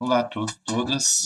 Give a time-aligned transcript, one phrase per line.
[0.00, 1.24] Olá a todos e todas.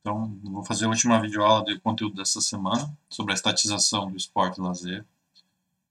[0.00, 4.58] Então, vou fazer a última videoaula de conteúdo dessa semana sobre a estatização do esporte
[4.58, 5.04] lazer,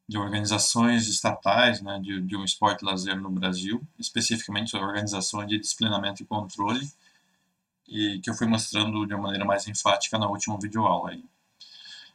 [0.09, 6.23] de organizações estatais né, de, de um esporte lazer no Brasil, especificamente organizações de disciplinamento
[6.23, 6.91] e controle,
[7.87, 11.11] e que eu fui mostrando de uma maneira mais enfática na última videoaula.
[11.11, 11.23] Aí.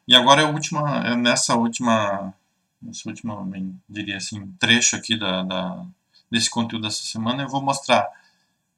[0.09, 2.35] E agora, a última, é nessa última,
[2.83, 3.49] nessa última,
[3.89, 5.87] diria assim, trecho aqui da, da,
[6.29, 8.18] desse conteúdo dessa semana, eu vou mostrar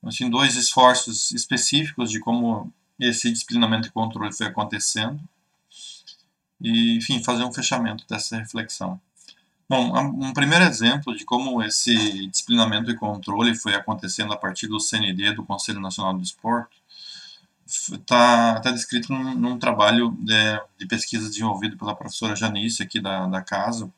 [0.02, 5.20] assim, dois esforços específicos de como esse disciplinamento e controle foi acontecendo
[6.60, 9.00] e, enfim, fazer um fechamento dessa reflexão.
[9.68, 14.80] Bom, um primeiro exemplo de como esse disciplinamento e controle foi acontecendo a partir do
[14.80, 16.82] CND, do Conselho Nacional do Esporte,
[17.66, 23.28] está tá descrito num, num trabalho de, de, pesquisa desenvolvido pela professora Janice aqui da,
[23.28, 23.88] da casa,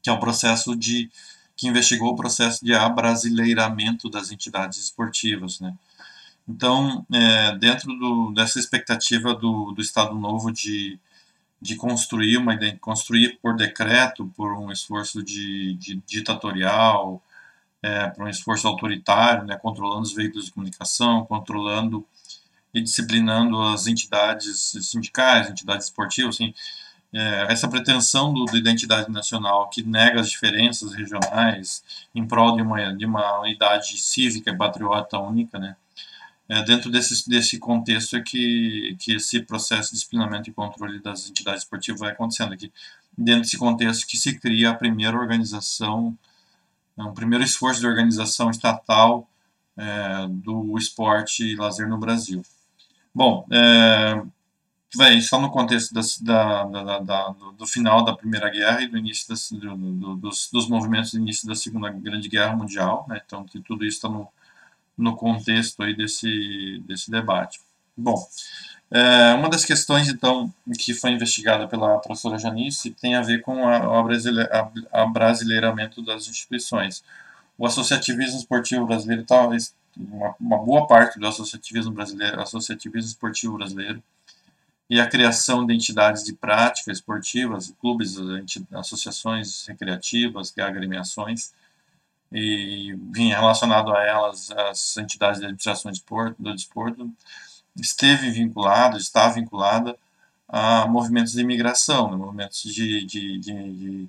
[0.00, 1.10] que é o processo de
[1.56, 5.60] que investigou o processo de abrasileiramento das entidades esportivas.
[5.60, 5.74] Né?
[6.48, 10.98] Então, é, dentro do, dessa expectativa do, do Estado Novo de,
[11.60, 17.22] de construir, uma, construir por decreto, por um esforço de, de ditatorial,
[17.82, 22.06] é, por um esforço autoritário, né, controlando os veículos de comunicação, controlando
[22.72, 26.52] e disciplinando as entidades sindicais, entidades esportivas, assim,
[27.14, 32.62] é, essa pretensão do, da identidade nacional que nega as diferenças regionais em prol de
[32.62, 35.76] uma, de uma unidade cívica e patriota única, né?
[36.48, 41.30] É, dentro desse, desse contexto é que, que esse processo de disciplinamento e controle das
[41.30, 42.70] entidades esportivas vai acontecendo aqui.
[43.16, 46.18] Dentro desse contexto que se cria a primeira organização,
[46.98, 49.26] um primeiro esforço de organização estatal
[49.76, 52.42] é, do esporte e lazer no Brasil.
[53.14, 54.22] Bom, é,
[54.96, 55.92] Bem, só no contexto
[56.22, 60.48] da, da, da, do final da Primeira Guerra e do início das, do, do, dos,
[60.52, 63.20] dos movimentos do início da Segunda Grande Guerra Mundial, né?
[63.24, 64.28] então tudo isso está no,
[64.96, 67.60] no contexto aí desse, desse debate.
[67.96, 68.24] Bom,
[68.90, 73.66] é, uma das questões então que foi investigada pela professora Janice tem a ver com
[73.66, 77.02] a, a, a brasileiramento das instituições.
[77.58, 84.00] O associativismo esportivo brasileiro, talvez uma, uma boa parte do associativismo brasileiro, associativismo esportivo brasileiro
[84.88, 88.16] e a criação de entidades de prática esportivas, clubes,
[88.72, 91.52] associações recreativas, é agremiações,
[92.30, 97.12] e vinha relacionado a elas as entidades de administração do desporto, do desporto
[97.76, 99.96] esteve vinculado, está vinculada
[100.48, 104.08] a movimentos de imigração, né, movimentos de, de, de,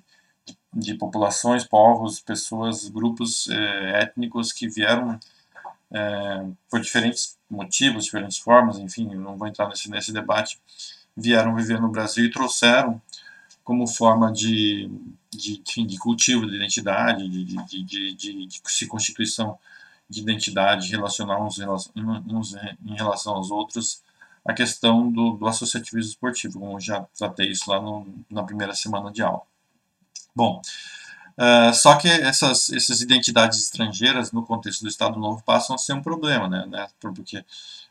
[0.72, 5.18] de, populações, povos, pessoas, grupos eh, étnicos que vieram
[5.92, 10.60] é, por diferentes motivos, diferentes formas, enfim, não vou entrar nesse, nesse debate,
[11.16, 13.00] vieram viver no Brasil e trouxeram
[13.64, 14.90] como forma de,
[15.30, 19.58] de, de cultivo de identidade, de, de, de, de, de constituição
[20.08, 21.58] de identidade, relacionar uns,
[22.28, 24.02] uns em relação aos outros,
[24.44, 29.10] a questão do, do associativismo esportivo, como já tratei isso lá no, na primeira semana
[29.10, 29.42] de aula.
[30.34, 30.62] Bom,
[31.38, 35.92] Uh, só que essas, essas identidades estrangeiras, no contexto do Estado Novo, passam a ser
[35.92, 37.44] um problema, né, né, porque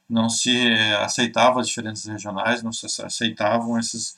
[0.10, 4.18] não se aceitavam as diferenças regionais, não se aceitavam esses,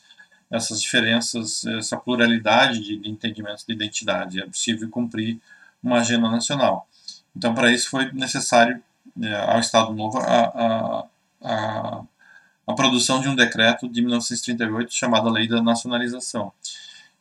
[0.49, 4.41] essas diferenças, essa pluralidade de, de entendimentos de identidade.
[4.41, 5.39] É possível cumprir
[5.83, 6.87] uma agenda nacional.
[7.35, 8.81] Então, para isso foi necessário
[9.21, 11.05] é, ao Estado Novo a, a,
[11.41, 12.03] a,
[12.65, 16.51] a produção de um decreto de 1938 chamado Lei da Nacionalização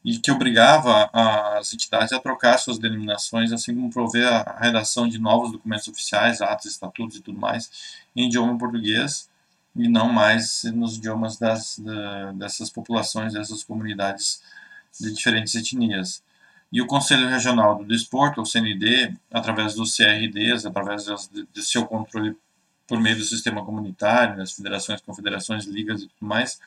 [0.06, 5.18] e que obrigava as entidades a trocar suas denominações, assim como prover a redação de
[5.18, 9.28] novos documentos oficiais, atos, estatutos e tudo mais, em idioma português
[9.74, 11.82] e não mais nos idiomas das,
[12.36, 14.40] dessas populações, dessas comunidades
[15.00, 16.22] de diferentes etnias.
[16.72, 21.04] E o Conselho Regional do Desporto, o CND, através dos CRDs, através
[21.52, 22.36] de seu controle
[22.86, 26.60] por meio do sistema comunitário, das federações, confederações, ligas e tudo mais,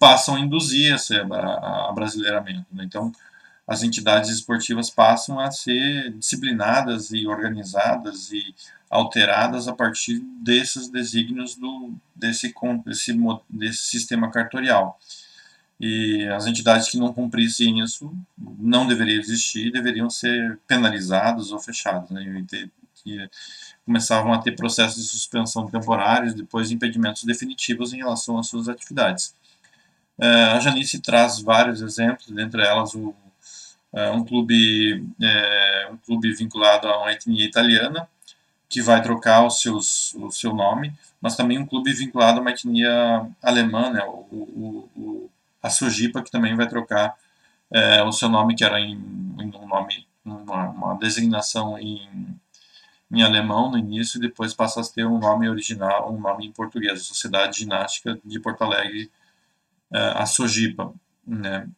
[0.00, 1.14] passam a induzir esse
[1.94, 2.66] brasileiramento.
[2.72, 2.84] Né?
[2.84, 3.12] Então,
[3.68, 8.54] as entidades esportivas passam a ser disciplinadas e organizadas e
[8.88, 12.52] alteradas a partir desses desígnios do, desse,
[12.84, 13.16] desse,
[13.48, 14.98] desse sistema cartorial.
[15.78, 22.10] E as entidades que não cumprissem isso não deveriam existir, deveriam ser penalizadas ou fechadas.
[22.10, 22.44] Né?
[23.06, 23.30] E,
[23.86, 29.34] começavam a ter processos de suspensão temporários, depois impedimentos definitivos em relação às suas atividades.
[30.20, 33.14] É, a Janice traz vários exemplos, dentre elas o,
[33.92, 38.08] é, um, clube, é, um clube vinculado a uma etnia italiana,
[38.68, 42.50] que vai trocar os seus, o seu nome, mas também um clube vinculado a uma
[42.50, 45.30] etnia alemã, né, o, o, o
[45.62, 47.14] a Sojipa, que também vai trocar
[48.06, 48.94] o seu nome, que era em,
[49.38, 52.08] em um nome, uma, uma designação em,
[53.12, 56.52] em alemão no início e depois passa a ter um nome original, um nome em
[56.52, 59.19] português, Sociedade Ginástica de Porto Alegre, uh,
[59.90, 60.92] a Sojipa.
[61.26, 61.68] Né?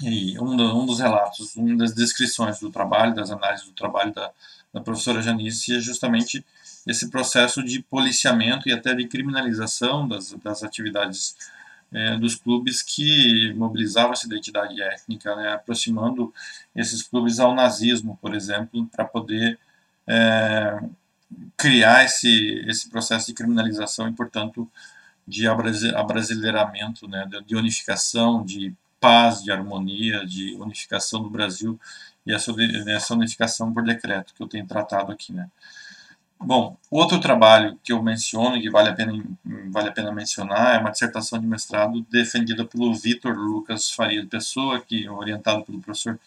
[0.00, 4.12] E um, do, um, dos relatos, uma das descrições do trabalho, das análises do trabalho
[4.12, 4.30] da,
[4.72, 6.44] da professora Janice é justamente
[6.86, 11.36] esse processo de policiamento e até de criminalização das, das atividades
[11.92, 16.32] é, dos clubes que mobilizavam essa identidade étnica, né, aproximando
[16.74, 19.58] esses clubes ao nazismo, por exemplo, para poder
[20.06, 20.80] é,
[21.56, 24.68] criar esse, esse processo de criminalização e, portanto,
[25.32, 25.48] de
[25.96, 31.80] abrasileiramento, né, de unificação, de paz, de harmonia, de unificação do Brasil
[32.26, 35.48] e essa, unificação por decreto que eu tenho tratado aqui, né.
[36.44, 39.12] Bom, outro trabalho que eu menciono que vale a pena,
[39.70, 44.26] vale a pena mencionar é uma dissertação de mestrado defendida pelo Vitor Lucas Faria de
[44.28, 46.18] Pessoa, que é orientado pelo professor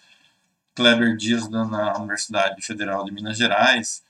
[0.73, 4.04] Kleber Dias na Universidade Federal de Minas Gerais.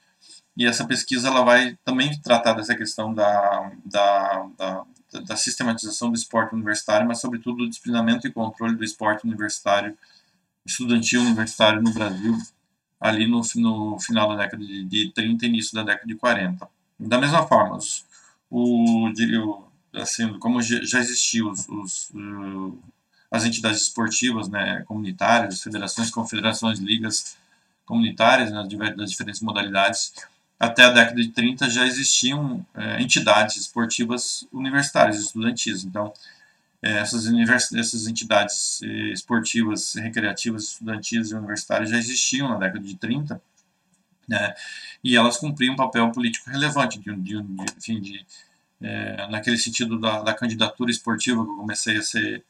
[0.57, 4.85] E essa pesquisa ela vai também tratar dessa questão da, da, da,
[5.21, 9.97] da sistematização do esporte universitário, mas sobretudo do disciplinamento e controle do esporte universitário,
[10.65, 12.37] estudantil universitário no Brasil
[12.99, 16.67] ali no, no final da década de, de 30 e início da década de 40.
[16.99, 18.05] Da mesma forma, os,
[18.49, 19.11] o,
[19.93, 22.11] assim, como já existiam os, os,
[23.29, 27.37] as entidades esportivas né, comunitárias, federações, confederações, ligas
[27.85, 30.13] comunitárias né, das diferentes modalidades,
[30.59, 35.83] até a década de 30 já existiam é, entidades esportivas universitárias, estudantis.
[35.83, 36.13] Então,
[36.81, 37.25] é, essas,
[37.73, 43.41] essas entidades eh, esportivas, recreativas, estudantis e universitárias já existiam na década de 30,
[44.27, 44.53] né,
[45.03, 48.25] e elas cumpriam um papel político relevante, de, de, de, enfim, de
[48.81, 52.43] é, naquele sentido da, da, candidatura esportiva que eu comecei ser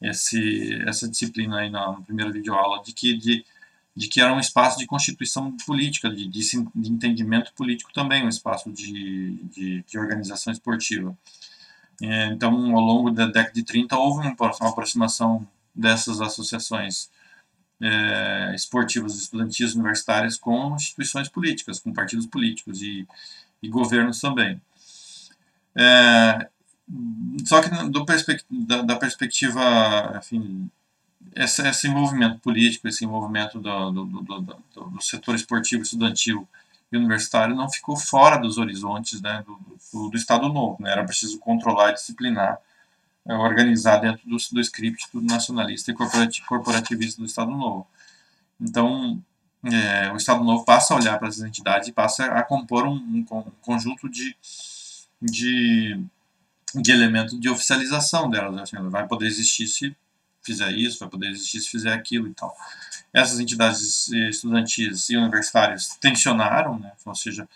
[0.00, 3.44] esse, essa disciplina aí na, na primeira videoaula, de que, de,
[3.94, 6.40] de que era um espaço de constituição política, de, de,
[6.74, 11.16] de entendimento político também, um espaço de, de, de organização esportiva.
[12.00, 17.10] É, então, ao longo da década de 30, houve uma aproximação dessas associações
[17.80, 23.06] é, esportivas, estudantis, universitárias com instituições políticas, com partidos políticos e,
[23.62, 24.60] e governos também.
[25.76, 26.48] É,
[27.44, 28.04] só que do
[28.50, 29.60] da, da, perspectiva,
[30.18, 30.70] enfim,
[31.34, 34.40] esse, esse, envolvimento político, esse envolvimento do, do, do,
[34.90, 36.46] do setor esportivo estudantil
[36.90, 39.58] e universitário não ficou fora dos horizontes né, do,
[39.92, 40.76] do, do Estado Novo.
[40.80, 40.92] Né?
[40.92, 42.58] Era preciso controlar, disciplinar,
[43.26, 47.86] é, organizar dentro do, do script do nacionalista e corporativista do Estado Novo.
[48.60, 49.22] Então,
[49.64, 52.94] é, o Estado Novo passa a olhar para essas entidades e passa a compor um,
[52.94, 54.36] um, um conjunto de,
[55.20, 55.98] de,
[56.74, 58.58] de elementos de oficialização delas.
[58.58, 59.96] Assim, vai poder existir se
[60.42, 62.56] fizer isso, vai poder existir se fizer aquilo e tal.
[63.12, 67.48] Essas entidades estudantis e universitárias tensionaram, né, ou seja,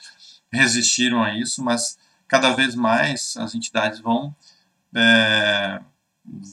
[0.52, 1.98] resistiram a isso, mas
[2.28, 4.34] cada vez mais as entidades vão,
[4.94, 5.80] é,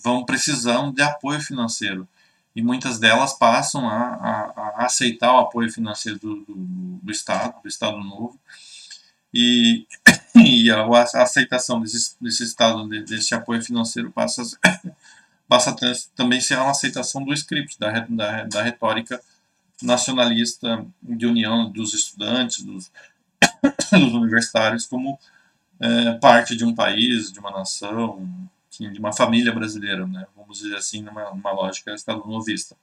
[0.04, 2.08] vão precisando de apoio financeiro.
[2.56, 6.56] E muitas delas passam a, a, a aceitar o apoio financeiro do, do,
[7.02, 8.40] do, Estado, do Estado Novo,
[9.34, 9.88] e,
[10.36, 14.80] e a, a aceitação desse, desse Estado, desse apoio financeiro passa a,
[15.54, 15.76] passa a
[16.16, 19.22] também ser uma aceitação do script, da, da, da retórica
[19.84, 22.92] nacionalista de união dos estudantes, dos,
[23.92, 25.20] dos universitários, como
[25.80, 28.28] é, parte de um país, de uma nação,
[28.72, 30.26] de uma família brasileira, né?
[30.36, 32.76] vamos dizer assim, numa, numa lógica estado-novista.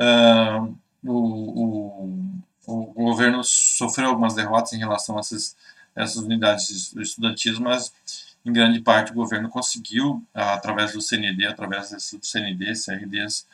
[0.00, 1.12] Uh, o,
[1.56, 5.56] o, o, governo sofreu algumas derrotas em relação a essas,
[5.94, 7.92] essas unidades estudantis, mas
[8.48, 13.46] em grande parte o governo conseguiu, através do CND, através do CND, CRDs,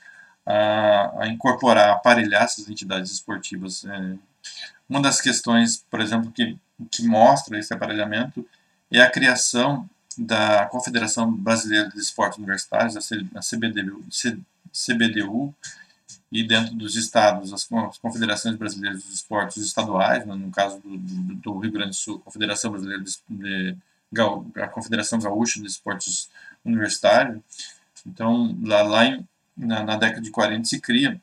[0.46, 3.84] a, a incorporar, aparelhar essas entidades esportivas.
[3.84, 4.16] É,
[4.88, 6.56] uma das questões, por exemplo, que,
[6.90, 8.46] que mostra esse aparelhamento
[8.90, 14.04] é a criação da Confederação Brasileira de Esportes Universitários, a CBDU,
[14.72, 15.54] CBDU
[16.30, 17.66] e dentro dos estados, as
[18.00, 22.70] confederações brasileiras dos esportes estaduais, no caso do, do, do Rio Grande do Sul, Confederação
[22.70, 23.76] Brasileira de, de
[24.20, 26.30] a Confederação Gaúcha de Esportes
[26.64, 27.40] Universitários.
[28.06, 31.20] Então, lá, lá em, na, na, década de 40 se cria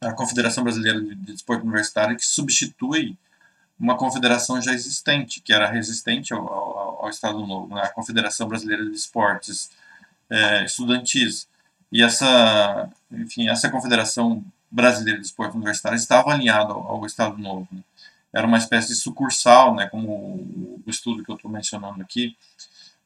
[0.00, 3.16] a Confederação Brasileira de, de Esporte Universitário, que substitui
[3.78, 7.82] uma confederação já existente, que era resistente ao, ao, ao Estado Novo, né?
[7.82, 9.70] a Confederação Brasileira de Esportes
[10.30, 11.48] é, Estudantis.
[11.90, 17.68] E essa, enfim, essa Confederação Brasileira de Esportes Universitários estava alinhada ao, ao Estado Novo.
[17.70, 17.80] Né?
[18.34, 22.36] Era uma espécie de sucursal, né, como o estudo que eu estou mencionando aqui,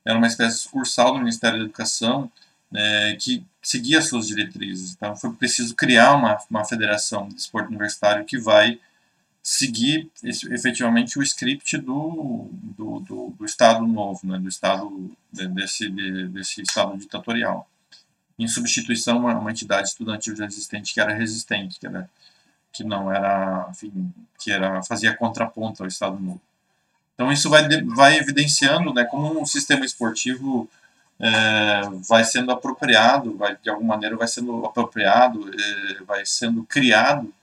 [0.05, 2.33] era uma espécie de sucursal do Ministério da Educação
[2.71, 4.95] né, que seguia suas diretrizes.
[4.95, 8.81] Então foi preciso criar uma, uma federação de esporte universitário que vai
[9.43, 15.89] seguir efetivamente o script do, do, do, do Estado novo, né, do Estado desse,
[16.29, 17.69] desse Estado ditatorial,
[18.39, 22.09] em substituição a uma entidade estudantil já existente que era resistente, que, era,
[22.79, 26.41] que não era, enfim, que era fazia contraponto ao Estado novo.
[27.13, 30.71] Então isso vai, vai evidenciando né, como um sistema esportivo
[31.19, 37.35] é, vai sendo apropriado, vai, de alguma maneira vai sendo apropriado, é, vai sendo criado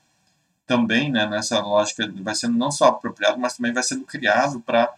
[0.65, 4.94] também, né, nessa lógica, vai sendo não só apropriado, mas também vai sendo criado para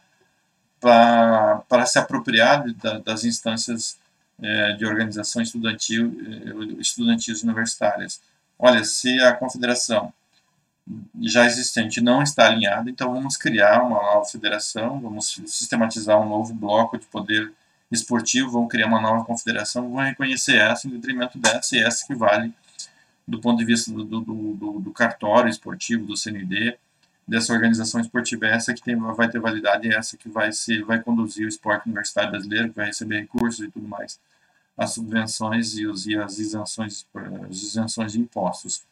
[0.79, 3.97] para se apropriar da, das instâncias
[4.39, 8.21] é, de organização estudantil, é, estudantis universitárias.
[8.59, 10.13] Olha, se a confederação
[11.21, 16.53] já existente não está alinhada, então vamos criar uma nova federação, vamos sistematizar um novo
[16.53, 17.51] bloco de poder
[17.91, 22.15] esportivo, vamos criar uma nova confederação, vamos reconhecer essa em detrimento dessa e essa que
[22.15, 22.53] vale
[23.27, 26.77] do ponto de vista do, do, do, do cartório esportivo, do CND,
[27.27, 31.45] dessa organização esportiva, essa que tem, vai ter validade, essa que vai, ser, vai conduzir
[31.45, 34.17] o esporte universitário brasileiro, que vai receber recursos e tudo mais,
[34.77, 37.05] as subvenções e, os, e as, isenções,
[37.49, 38.83] as isenções de impostos.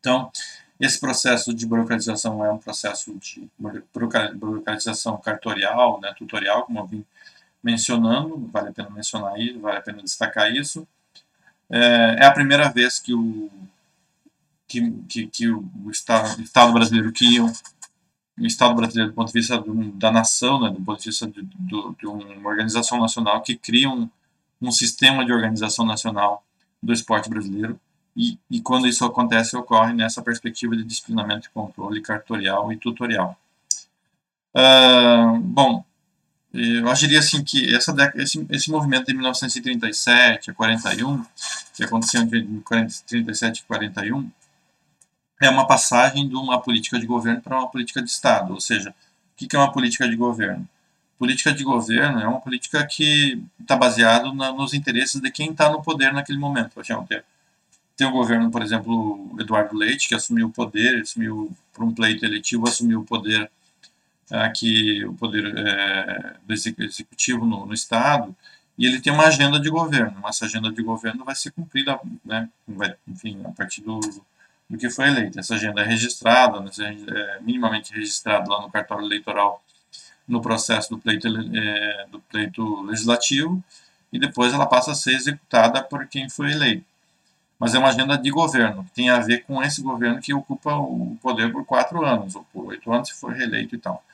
[0.00, 0.32] Então,
[0.80, 3.48] esse processo de burocratização é um processo de
[4.34, 7.04] burocratização cartorial, né, tutorial, como eu vim
[7.62, 10.86] mencionando, vale a pena mencionar isso, vale a pena destacar isso.
[11.68, 13.50] É, é a primeira vez que o,
[14.68, 17.52] que, que, que o, Estado, o Estado brasileiro cria um,
[18.38, 21.26] o Estado brasileiro do ponto de vista do, da nação, né, do ponto de vista
[21.26, 24.08] de, do, de uma organização nacional que cria um,
[24.62, 26.44] um sistema de organização nacional
[26.80, 27.78] do esporte brasileiro
[28.18, 33.38] e, e, quando isso acontece, ocorre nessa perspectiva de disciplinamento e controle cartorial e tutorial.
[34.52, 35.84] Uh, bom,
[36.52, 41.24] eu acharia assim que essa esse, esse movimento de 1937 a 41,
[41.76, 44.28] que aconteceu entre 1937 e 41,
[45.40, 48.52] é uma passagem de uma política de governo para uma política de Estado.
[48.52, 50.68] Ou seja, o que é uma política de governo?
[51.16, 55.82] Política de governo é uma política que está baseada nos interesses de quem está no
[55.84, 56.70] poder naquele momento.
[56.70, 57.06] Por exemplo,
[57.98, 62.24] tem o governo, por exemplo, Eduardo Leite, que assumiu o poder, assumiu por um pleito
[62.24, 63.50] eletivo, assumiu o poder
[64.30, 68.34] aqui, o poder é, do executivo no, no, Estado,
[68.78, 70.22] e ele tem uma agenda de governo.
[70.28, 73.98] Essa agenda de governo vai ser cumprida, né, vai, enfim, a partir do,
[74.70, 75.40] do que foi eleito.
[75.40, 79.60] Essa agenda é registrada, né, é minimamente registrada lá no cartório eleitoral
[80.28, 83.60] no processo do pleito, é, do pleito legislativo,
[84.12, 86.87] e depois ela passa a ser executada por quem foi eleito
[87.58, 91.16] mas é uma agenda de governo, tem a ver com esse governo que ocupa o
[91.20, 94.04] poder por quatro anos, ou por oito anos, se for reeleito e tal.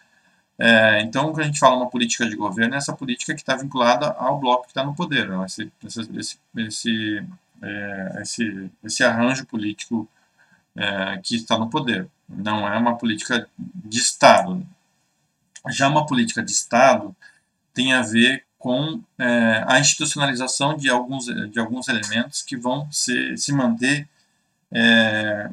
[0.58, 3.56] É, então, quando a gente fala uma política de governo, é essa política que está
[3.56, 5.44] vinculada ao bloco que está no poder, né?
[5.44, 7.26] esse, esse, esse,
[7.60, 10.08] é, esse, esse, arranjo político
[10.76, 12.08] é, que está no poder.
[12.28, 14.64] Não é uma política de Estado.
[15.70, 17.14] Já uma política de Estado
[17.74, 23.36] tem a ver com é, a institucionalização de alguns, de alguns elementos que vão se,
[23.36, 24.08] se manter
[24.72, 25.50] é,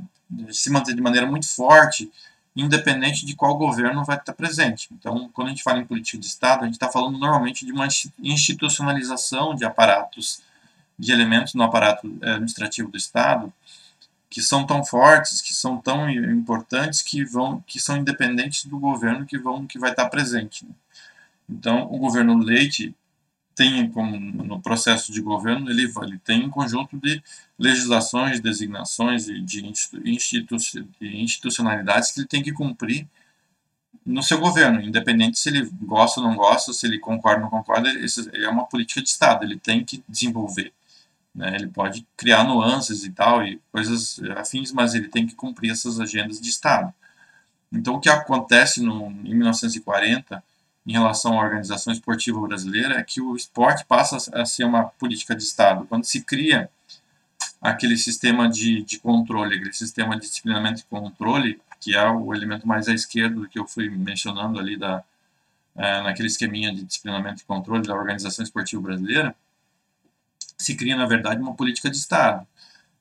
[0.50, 2.10] se manter de maneira muito forte,
[2.56, 4.88] independente de qual governo vai estar presente.
[4.94, 7.74] Então, quando a gente fala em política de Estado, a gente está falando normalmente de
[7.74, 7.86] uma
[8.18, 10.42] institucionalização de aparatos,
[10.98, 13.52] de elementos no aparato é, administrativo do Estado,
[14.30, 19.26] que são tão fortes, que são tão importantes, que vão, que são independentes do governo
[19.26, 20.64] que vão, que vai estar presente.
[20.64, 20.72] Né?
[21.50, 22.96] Então, o governo Leite
[23.56, 27.22] tem como no processo de governo ele, ele tem um conjunto de
[27.58, 30.58] legislações, designações e de institu
[31.02, 33.08] institucionalidades que ele tem que cumprir
[34.06, 37.50] no seu governo, independente se ele gosta ou não gosta, se ele concorda ou não
[37.50, 37.90] concorda,
[38.34, 40.74] é uma política de Estado, ele tem que desenvolver.
[41.36, 41.56] Né?
[41.56, 46.00] Ele pode criar nuances e tal, e coisas afins, mas ele tem que cumprir essas
[46.00, 46.94] agendas de Estado.
[47.72, 50.44] Então, o que acontece no, em 1940
[50.86, 55.36] em relação à organização esportiva brasileira é que o esporte passa a ser uma política
[55.36, 55.86] de Estado.
[55.88, 56.70] Quando se cria
[57.62, 62.68] aquele sistema de, de controle, aquele sistema de disciplinamento e controle, que é o elemento
[62.68, 65.04] mais à esquerda do que eu fui mencionando ali da,
[65.76, 69.36] é, naquele esqueminha de disciplinamento e controle da organização esportiva brasileira,
[70.58, 72.46] se cria, na verdade, uma política de Estado.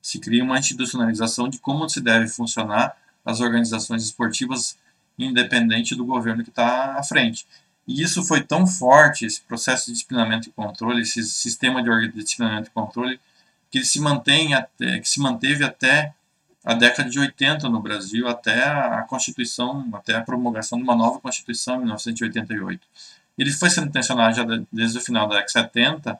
[0.01, 4.77] Se cria uma institucionalização de como se deve funcionar as organizações esportivas
[5.17, 7.45] independente do governo que está à frente.
[7.87, 12.69] E isso foi tão forte, esse processo de disciplinamento e controle, esse sistema de disciplinamento
[12.69, 13.19] e controle,
[13.69, 16.13] que ele se mantém até, que se manteve até
[16.63, 21.19] a década de 80 no Brasil, até a Constituição, até a promulgação de uma nova
[21.19, 22.85] Constituição em 1988.
[23.37, 26.19] Ele foi sendo tensionado já desde o final da década de 70,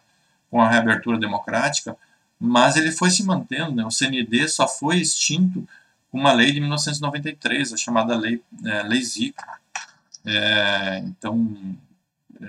[0.50, 1.96] com a reabertura democrática,
[2.40, 3.76] mas ele foi se mantendo.
[3.76, 3.86] Né?
[3.86, 5.68] O CND só foi extinto
[6.12, 9.44] uma lei de 1993, a chamada Lei, é, lei Zico.
[10.26, 11.78] É, então,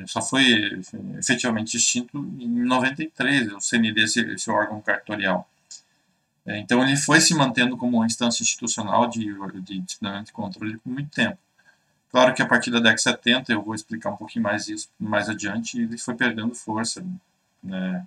[0.07, 0.81] só foi
[1.19, 5.49] efetivamente extinto em 93, o CND, esse, esse órgão cartorial.
[6.45, 10.79] É, então, ele foi se mantendo como uma instância institucional de, de disciplinamento e controle
[10.79, 11.39] por muito tempo.
[12.11, 14.89] Claro que a partir da década de 70, eu vou explicar um pouquinho mais isso
[15.01, 17.03] mais adiante, ele foi perdendo força.
[17.63, 18.07] Né?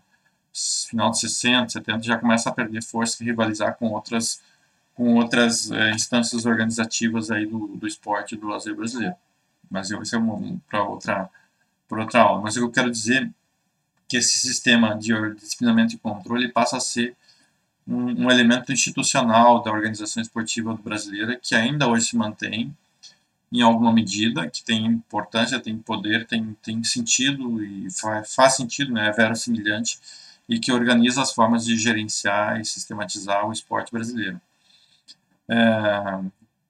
[0.88, 4.41] Final de 60, 70 já começa a perder força e rivalizar com outras
[4.93, 9.15] com outras é, instâncias organizativas aí do, do esporte e do lazer brasileiro.
[9.69, 11.29] Mas eu, isso é um, para outra,
[11.89, 12.41] outra aula.
[12.41, 13.29] Mas eu quero dizer
[14.07, 17.15] que esse sistema de disciplinamento e controle passa a ser
[17.88, 22.75] um, um elemento institucional da organização esportiva brasileira que ainda hoje se mantém
[23.51, 28.91] em alguma medida, que tem importância, tem poder, tem, tem sentido e faz, faz sentido,
[28.91, 30.00] né, é verossimilhante,
[30.48, 34.39] e que organiza as formas de gerenciar e sistematizar o esporte brasileiro.
[35.50, 36.19] É,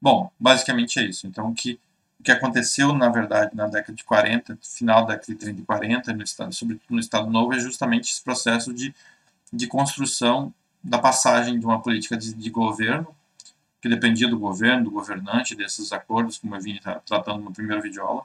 [0.01, 1.25] bom, basicamente é isso.
[1.27, 1.79] Então, que,
[2.25, 6.13] que aconteceu, na verdade, na década de 40, final da década de 30 e 40,
[6.13, 8.93] no estado, sobretudo no Estado Novo, é justamente esse processo de,
[9.53, 10.51] de construção
[10.83, 13.07] da passagem de uma política de, de governo,
[13.79, 18.23] que dependia do governo, do governante, desses acordos, como eu vim tratando no primeiro videoaula,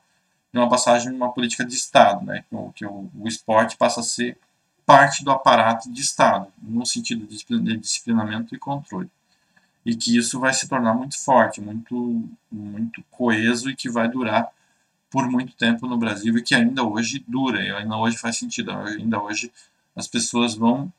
[0.51, 2.43] de uma passagem de uma política de Estado, né,
[2.75, 4.39] que, o, o esporte passa a ser
[4.87, 9.11] parte do aparato de Estado, no sentido de disciplinamento e controle
[9.85, 14.49] e que isso vai se tornar muito forte, muito, muito coeso e que vai durar
[15.11, 18.71] por muito tempo no Brasil e que ainda hoje dura, e ainda hoje faz sentido,
[18.71, 19.53] ainda hoje
[19.97, 20.93] as pessoas vão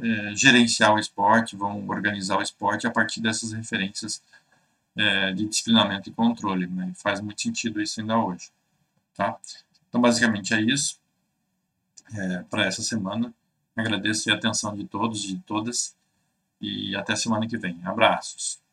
[0.00, 4.22] é, gerenciar o esporte, vão organizar o esporte a partir dessas referências
[4.96, 6.92] é, de disciplinamento e controle, né?
[6.94, 8.50] faz muito sentido isso ainda hoje,
[9.14, 9.36] tá?
[9.88, 10.98] Então basicamente é isso
[12.14, 13.32] é, para essa semana.
[13.74, 15.94] Agradeço a atenção de todos e de todas
[16.60, 17.80] e até semana que vem.
[17.84, 18.65] Abraços.